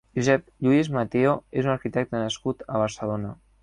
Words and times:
Josep 0.19 0.47
Lluís 0.67 0.89
Mateo 0.95 1.35
és 1.61 1.71
un 1.71 1.77
arquitecte 1.77 2.25
nascut 2.27 2.69
a 2.71 2.87
Barcelona. 2.87 3.41